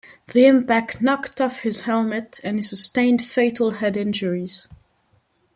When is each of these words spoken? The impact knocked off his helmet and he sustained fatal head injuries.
The 0.33 0.47
impact 0.47 1.03
knocked 1.03 1.39
off 1.39 1.59
his 1.61 1.81
helmet 1.81 2.39
and 2.43 2.55
he 2.57 2.63
sustained 2.63 3.21
fatal 3.21 3.69
head 3.69 3.95
injuries. 3.95 4.67